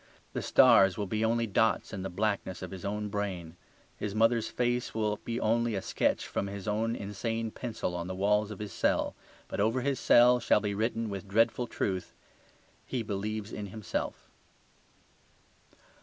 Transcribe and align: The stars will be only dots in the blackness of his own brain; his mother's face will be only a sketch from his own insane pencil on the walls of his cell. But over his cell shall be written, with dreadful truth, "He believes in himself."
The 0.33 0.41
stars 0.41 0.97
will 0.97 1.05
be 1.05 1.23
only 1.23 1.45
dots 1.45 1.93
in 1.93 2.01
the 2.01 2.09
blackness 2.09 2.63
of 2.63 2.71
his 2.71 2.83
own 2.83 3.09
brain; 3.09 3.55
his 3.95 4.15
mother's 4.15 4.47
face 4.49 4.95
will 4.95 5.17
be 5.17 5.39
only 5.39 5.75
a 5.75 5.81
sketch 5.83 6.25
from 6.25 6.47
his 6.47 6.67
own 6.67 6.95
insane 6.95 7.51
pencil 7.51 7.93
on 7.95 8.07
the 8.07 8.15
walls 8.15 8.49
of 8.49 8.57
his 8.57 8.73
cell. 8.73 9.13
But 9.47 9.59
over 9.59 9.81
his 9.81 9.99
cell 9.99 10.39
shall 10.39 10.59
be 10.59 10.73
written, 10.73 11.07
with 11.11 11.27
dreadful 11.27 11.67
truth, 11.67 12.15
"He 12.83 13.03
believes 13.03 13.53
in 13.53 13.67
himself." 13.67 14.27